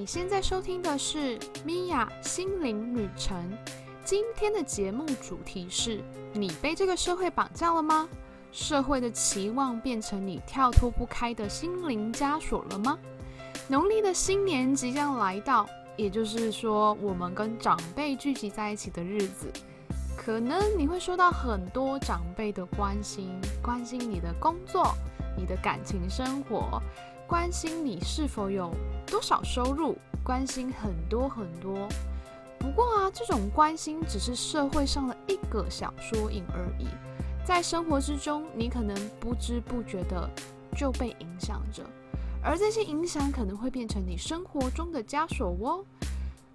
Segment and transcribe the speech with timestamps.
[0.00, 3.36] 你现在收听的是米娅心灵旅程。
[4.02, 6.02] 今天的节目主题是：
[6.32, 8.08] 你被这个社会绑架了吗？
[8.50, 12.98] 社会的期望变成你跳脱不开的心灵枷锁了吗？
[13.68, 19.52] 农历的新年即将来到，也就是说，我们跟长辈聚集在一起的日子，
[20.16, 24.94] 可能你会收到很多长辈的关心，关心你的工作、
[25.36, 26.80] 你的感情生活。
[27.30, 28.74] 关心你是否有
[29.06, 31.88] 多少收入，关心很多很多。
[32.58, 36.88] 不过啊，这种关心只是社会上的一个小缩影而已。
[37.46, 40.28] 在生活之中，你可能不知不觉的
[40.76, 41.84] 就被影响着，
[42.42, 45.84] 而这些影响可能会变成你生活中的枷锁哦。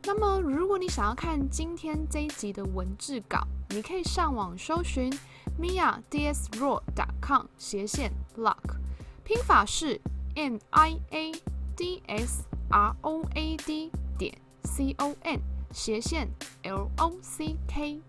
[0.04, 5.10] 那么，如果你想要看今天这一集的文字稿，你可以上网搜寻
[5.58, 8.76] mia dsroad.com 斜线 lock，
[9.24, 10.02] 拼法是。
[10.38, 11.32] M i a
[11.78, 15.40] d s r o a d 点 c o n
[15.72, 16.28] 斜线
[16.64, 18.02] l o c k。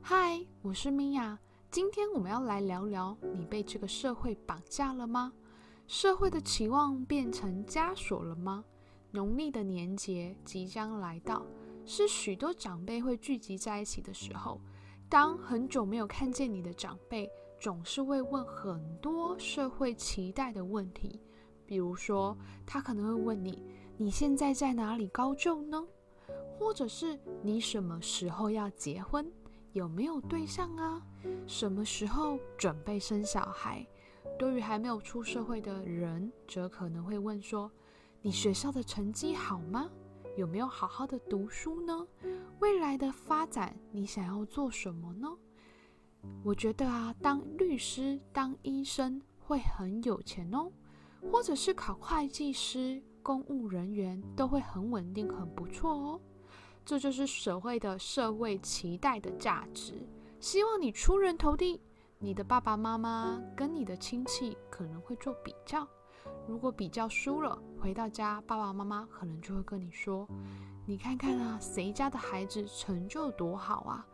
[0.00, 1.36] 嗨，我是米娅。
[1.68, 5.32] 今天我们要来聊聊：你被这个社会绑架了吗？
[5.88, 8.64] 社会的期望变成枷锁了吗？
[9.10, 11.44] 农历的年节即将来到，
[11.84, 14.60] 是许多长辈会聚集在一起的时候。
[15.10, 21.18] 当很久没有看见你的长辈，总是会问很多社会期待的问题，
[21.64, 23.64] 比如说，他可能会问你
[23.96, 25.82] ：“你现在在哪里高就呢？”
[26.60, 29.26] 或者是“你什么时候要结婚？
[29.72, 31.02] 有没有对象啊？
[31.46, 33.86] 什么时候准备生小孩？”
[34.38, 37.70] 对于还没有出社会的人，则可能会问说
[38.20, 39.90] ：“你学校的成绩好吗？
[40.38, 42.06] 有没有好好的读书呢？”
[42.60, 45.28] 未来的发展，你想要做什么呢？
[46.44, 50.70] 我觉得啊，当律师、当医生会很有钱哦，
[51.32, 56.20] 或者是考会计师、公务人员都会很稳定、很不错哦。
[56.84, 59.94] 这就是社会的社会期待的价值，
[60.40, 61.80] 希望你出人头地。
[62.20, 65.86] 你的爸爸妈妈跟你的亲戚可能会做比较，
[66.46, 70.26] 如果比较输了，回到家，爸爸妈妈可能就会跟你说。
[70.86, 74.06] 你看看啊，谁家的孩子成就多好啊？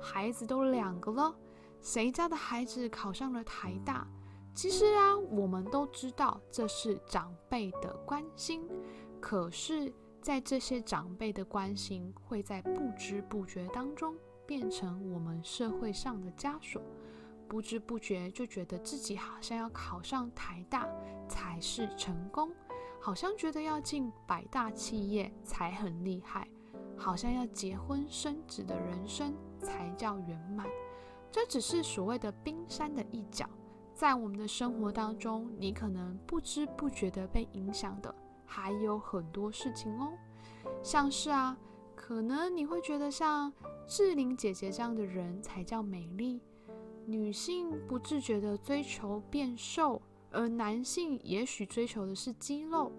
[0.00, 1.34] 孩子都两个了，
[1.80, 4.06] 谁家的孩子考上了台大？
[4.54, 8.66] 其实啊，我们都知道这是长辈的关心，
[9.20, 14.14] 可是，在这些长辈的关心会在不知不觉当中
[14.46, 16.82] 变成我们社会上的枷锁，
[17.52, 20.88] 不知不觉就觉得自己好像要考上台大
[21.28, 22.50] 才是成功。
[22.98, 26.48] 好像觉得要进百大企业才很厉害，
[26.96, 30.66] 好像要结婚生子的人生才叫圆满。
[31.30, 33.46] 这只是所谓的冰山的一角，
[33.92, 38.14] 在我们的生活当中，你可能不知不觉的被影响的
[38.46, 40.14] 还有很多事情哦。
[40.82, 41.54] 像是啊，
[41.94, 43.52] 可能你会觉得像
[43.86, 46.40] 志玲姐姐这样的人才叫美丽，
[47.06, 50.00] 女性不自觉的追求变瘦。
[50.34, 52.90] 而男性也许追求的是肌肉，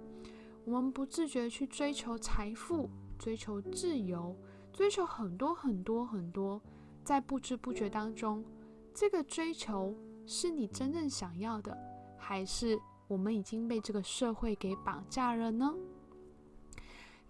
[0.66, 2.88] 我们不自觉去追求财富、
[3.18, 4.36] 追求自由、
[4.72, 6.62] 追求很多很多很多，
[7.04, 8.46] 在不知不觉当中，
[8.94, 9.96] 这个追求
[10.28, 11.76] 是你真正想要的，
[12.20, 15.74] 还是我们已经被这个社会给绑架了呢？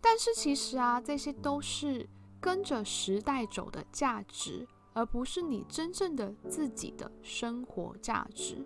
[0.01, 2.05] 但是其实啊，这些都是
[2.41, 8.65] 跟着时代走的价值，而不是你真正的自己的生活价值。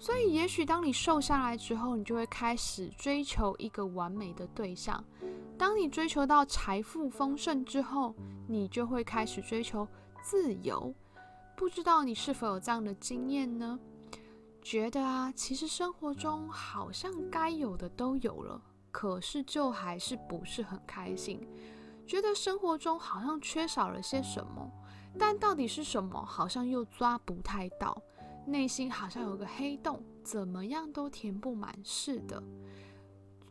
[0.00, 5.02] 所以，也许当你瘦下来之后，你就会开始追求一个完美的对象；
[5.56, 8.14] 当你追求到财富丰盛之后，
[8.46, 9.86] 你就会开始追求
[10.22, 10.94] 自由。
[11.56, 13.78] 不知道你是否有这样的经验呢？
[14.62, 18.62] 觉得啊，其实生活中好像该有的都有了，
[18.92, 21.40] 可是就还是不是很开心。
[22.06, 24.70] 觉得生活中好像缺少了些什么，
[25.16, 28.02] 但到底是什么，好像又抓不太到。
[28.44, 32.42] 内心好像有个黑洞，怎么样都填不满似的。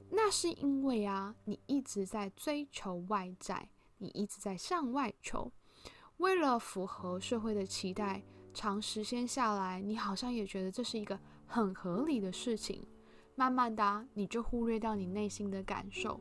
[0.09, 3.69] 那是因为啊，你一直在追求外在，
[3.99, 5.51] 你一直在向外求，
[6.17, 12.87] 为了符合社会的期待，长时间下来，你好像也觉得这是一个很合理的事情。
[13.35, 16.19] 慢慢的，你就忽略掉你内心的感受，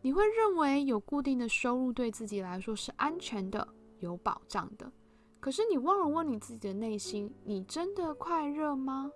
[0.00, 3.68] 你会认为有固定的收入对自己来说是安全的、
[4.00, 4.90] 有保障的。
[5.40, 9.10] 可是你忘了问你自己的内心：你真的快乐吗？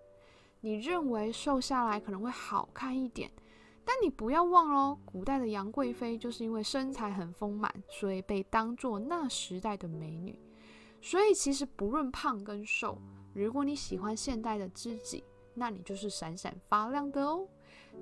[0.60, 3.30] 你认为瘦下来可能会好看一点，
[3.84, 10.38] 但你不要忘了，古代的杨贵妃就是因为身材很丰满，所以被当做那时代的美女。
[11.00, 12.96] 所以其实不论胖跟瘦，
[13.34, 15.24] 如果你喜欢现代的自己，
[15.54, 17.44] 那你就是闪闪发亮的哦。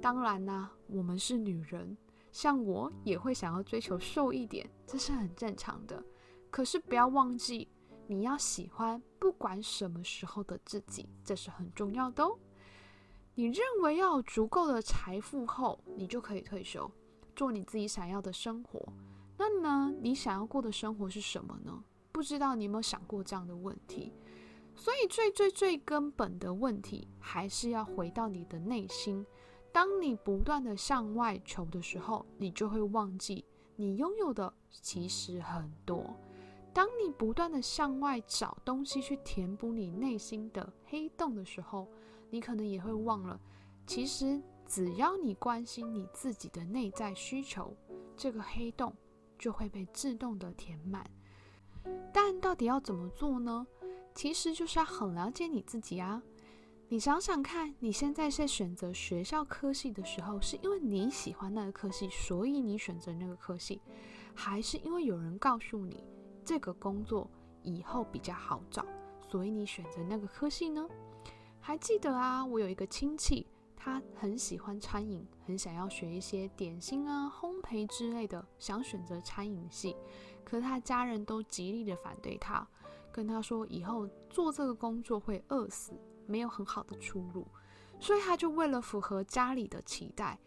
[0.02, 1.96] 当然啦，我们是女人，
[2.30, 6.04] 像我也会想要追求瘦一点，这是很正常的。
[6.50, 7.68] 可是不要忘记，
[8.06, 12.38] 你要喜欢不管什么时候的自己，这是很重要的哦。
[13.34, 16.90] 你认为要有足够的财富后，你就可以退休，
[17.34, 18.92] 做你自己想要的生活。
[19.38, 21.82] 那呢，你想要过的生活是什么呢？
[22.12, 24.12] 不知道你有没有想过这样的问题？
[24.74, 29.24] 所以最最最根本的问题，还是要回到你的内心。
[29.72, 33.44] 当你不断的向外求的时候，你就会忘记
[33.76, 36.04] 你拥有的其实很多。
[36.80, 41.86] 当你不断的向外找东西去填补你内心的黑洞的时候，
[42.30, 43.38] 你可能也会忘了，
[43.86, 47.76] 其实只要你关心你自己的内在需求，
[48.16, 48.96] 这个黑洞
[49.38, 51.04] 就会被自动的填满。
[52.14, 53.66] 但到底要怎么做呢？
[54.14, 56.22] 其实就是要很了解你自己啊。
[56.88, 63.82] 你想想看，你现在在选择学校科系的时候，是因为你喜欢那个科系，所以你选择那个科系，
[64.34, 66.02] 还是因为有人告诉你
[66.44, 67.30] 这个工作
[67.62, 68.84] 以后比较好找，
[69.20, 70.88] 所以你选择那个科系呢？
[71.60, 73.46] 还记得啊，我有一个亲戚，
[73.76, 79.94] 他很喜欢餐饮，很想要学一些点心啊、烘焙之类的，想选择餐饮系。
[80.42, 82.66] 可他家人都极力的反对他，
[83.12, 85.92] 跟他说以后做这个工作会饿死，
[86.26, 87.46] 没有很好的出路。
[88.00, 90.38] 所以他就为了符合家里的期待，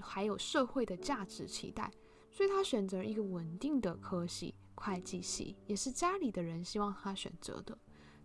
[0.00, 1.90] 还有社会的价值期待，
[2.30, 4.54] 所以他选择一个稳定的科系——
[4.84, 7.76] 会计系，也是家里的人希望他选择的。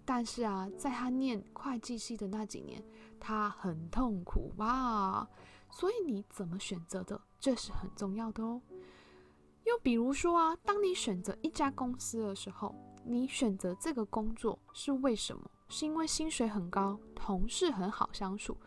[0.04, 2.84] 但是啊，在他念会计系的那几年，
[3.18, 5.26] 他很痛苦哇。
[5.72, 8.62] 所以你怎么选择的，这是很重要的哦。
[9.64, 12.76] 又比如说啊，当你选择一家公司的时候，
[13.06, 15.50] 你选择这个工作是为什么？
[15.70, 18.58] 是因为薪水很高，同事很好相处，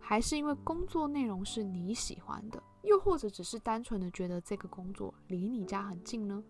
[0.00, 2.60] 还是因为工作内容是你喜欢的？
[2.82, 6.42] 又或者只是单纯的觉得这个工作离你家很近呢？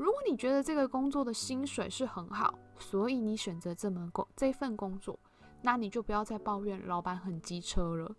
[0.00, 5.20] 如果你觉得这个工作的薪水是很好，所以你选择这门工这份工作，
[5.60, 8.16] 那你就不要再抱怨老板很机车了。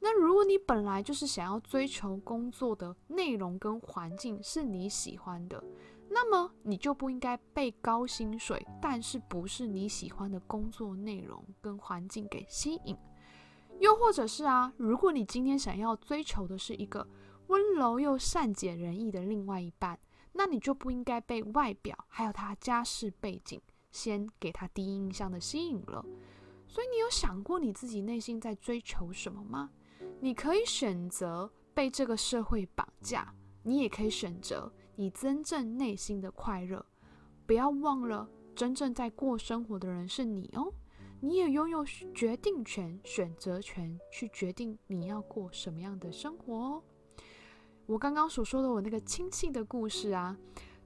[0.00, 5.62] 那如果你本来就是想要追求工作的内容跟环境是你喜欢的，
[6.08, 12.96] 那么你就不应该被高薪水但是不是你喜欢的工作内容跟环境给吸引。
[13.78, 17.06] 又或者是啊，如果你今天想要追求的是一个
[17.46, 19.96] 温柔又善解人意的另外一半。
[20.32, 23.60] 那你就不应该被外表还有他家世背景
[23.90, 26.04] 先给他第一印象的吸引了。
[26.68, 29.70] 所以你有想过你自己内心在追求什么吗？
[30.20, 36.84] 你可以选择被这个社会绑架，你也可以选择你真正内心的快乐。
[37.46, 40.72] 不要忘了，真正在过生活的人是你哦。
[41.20, 41.84] 你也拥有
[42.14, 46.82] 决定权、选择权，去决定你要过什么样的生活哦。
[47.90, 50.36] 我刚刚所说的我那个亲戚的故事啊，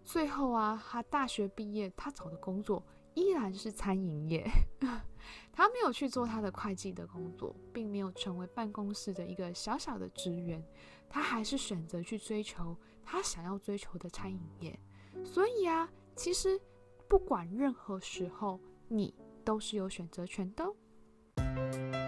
[0.02, 4.42] 最后啊，他大学毕业，他找的工作依然是餐饮业，
[5.52, 10.64] 他没有去做他的会计的工作，并没有成为办公室的一个小小的职员，
[11.10, 12.74] 他还是选择去追求
[13.04, 14.80] 他想要追求的餐饮业。
[15.22, 15.86] 所以啊，
[16.16, 16.58] 其实
[17.06, 18.58] 不管任何时候，
[18.88, 19.14] 你
[19.44, 22.03] 都是有选择权的。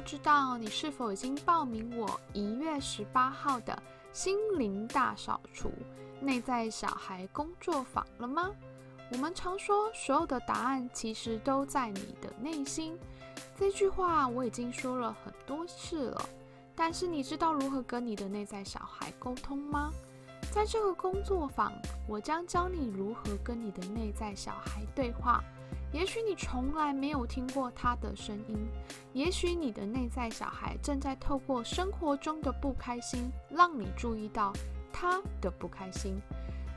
[0.00, 3.82] 不知道你是否已经报名我一月十八号的
[4.14, 5.70] 心灵大扫除
[6.22, 8.50] 内在小孩工作坊了吗？
[9.12, 12.98] 我们常说所有的答案其实都在你的内心，
[13.58, 16.28] 这句话我已经说了很多次了。
[16.74, 19.92] 但是你知道如何跟你的内在小孩沟通吗？
[20.50, 21.70] 在这个工作坊，
[22.08, 25.44] 我将教你如何跟你的内在小孩对话。
[25.92, 28.56] 也许你从来没有听过他的声音，
[29.12, 34.52] 也许你的内在小孩正在透过生活中的不开心，让你注意到
[34.92, 36.20] 他的不开心。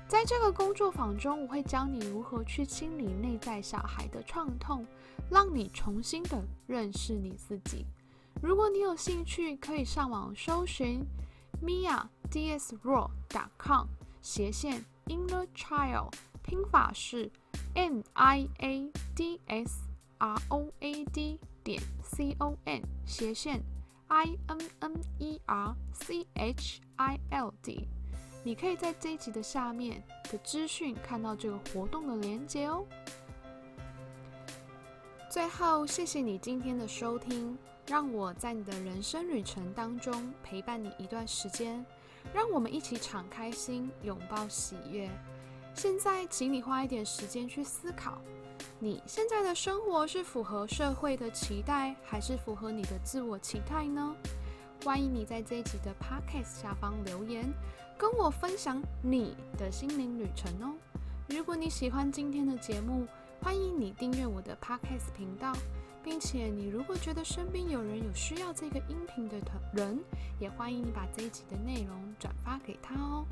[0.07, 4.85] 在这个工作坊中，我会教你如何去清理内在小孩的创痛，
[5.29, 7.85] 让你重新的认识你自己。
[8.41, 11.05] 如果你有兴趣，可以上网搜寻
[11.63, 13.87] mia dsraw.com
[14.21, 16.11] 斜线 inner child，
[16.43, 17.31] 拼法是。
[17.75, 19.81] N i a d s
[20.17, 23.61] r o a d 点 c o n 斜线
[24.07, 27.87] i n n e r c h i l d，
[28.43, 32.85] 你可以在这一集的下面的资讯看到这个活动的链接哦。
[35.29, 37.57] 最后，谢谢你今天的收听，
[37.87, 41.83] 让我在你的人生旅程当中陪伴你一段时间，
[42.31, 45.09] 让我们一起敞开心，拥抱喜悦。
[45.75, 48.17] 现在，请你花一点时间去思考：
[48.79, 54.15] 你现在的生活是符合社会的期待，还是符合你的自我期待呢？
[54.83, 57.51] 欢迎你在这一集的 podcast 下方留言，
[57.97, 60.73] 跟我分享你的心灵旅程哦。
[61.27, 63.07] 如果你喜欢今天的节目，
[63.41, 65.53] 欢迎你订阅我的 podcast 频道，
[66.03, 69.37] 并且你如果觉得身边有人有需要这个音频的
[69.73, 69.99] 人，
[70.39, 73.25] 也欢迎你把这一集的内容转发给他哦。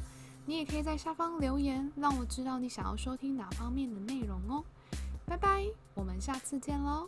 [0.51, 4.61] 你也可以在下方留言，让我知道你想要收听哪方面的内容哦。
[5.25, 7.07] 拜拜，我们下次见喽。